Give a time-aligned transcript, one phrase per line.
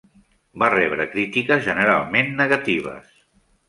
[0.63, 3.19] Va rebre crítiques generalment negatives.